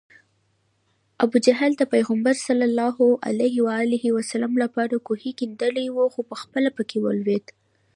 [1.23, 2.35] ابوجهل د پیغمبر
[4.33, 7.45] ص لپاره کوهی کیندلی و خو پخپله پکې ولوېد